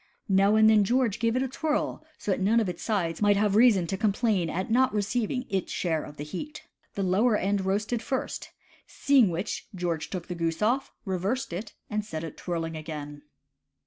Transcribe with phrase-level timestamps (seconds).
[0.29, 3.37] Now and then George gave it a twirl so that none of its sides might
[3.37, 6.63] have reason to com plain at not receiving its share of the heat.
[6.95, 8.49] The lower end roasted first;
[8.87, 13.21] seeing which, George took the goose off, reversed it, and set it twirling again.